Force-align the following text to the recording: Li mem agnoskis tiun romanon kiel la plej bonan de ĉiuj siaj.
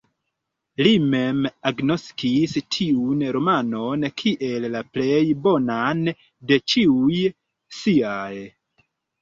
Li 0.85 0.91
mem 1.09 1.43
agnoskis 1.71 2.55
tiun 2.77 3.21
romanon 3.37 4.07
kiel 4.23 4.65
la 4.77 4.83
plej 4.97 5.21
bonan 5.45 6.03
de 6.53 6.61
ĉiuj 6.75 7.23
siaj. 7.83 8.35